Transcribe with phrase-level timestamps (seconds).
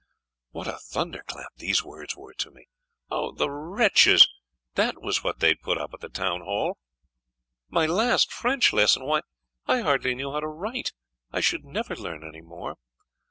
[0.49, 2.65] What a thunder clap these words were to me!
[3.11, 4.27] Oh, the wretches;
[4.73, 6.79] that was what they had put up at the town hall!
[7.69, 9.05] My last French lesson!
[9.05, 9.21] Why,
[9.67, 10.91] I hardly knew how to write!
[11.31, 12.77] I should never learn any more!